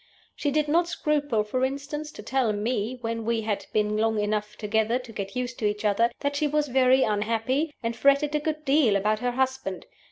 She 0.35 0.49
did 0.49 0.67
not 0.67 0.87
scruple, 0.87 1.43
for 1.43 1.63
instance, 1.63 2.11
to 2.13 2.23
tell 2.23 2.53
me 2.53 2.97
(when 3.01 3.23
we 3.23 3.41
had 3.41 3.67
been 3.71 3.97
long 3.97 4.17
enough 4.19 4.55
together 4.55 4.97
to 4.97 5.11
get 5.11 5.35
used 5.35 5.59
to 5.59 5.65
each 5.67 5.85
other) 5.85 6.09
that 6.21 6.35
she 6.35 6.47
was 6.47 6.69
very 6.69 7.03
unhappy, 7.03 7.75
and 7.83 7.95
fretted 7.95 8.33
a 8.33 8.39
good 8.39 8.65
deal 8.65 8.95
about 8.95 9.19
her 9.19 9.33
husband. 9.33 9.85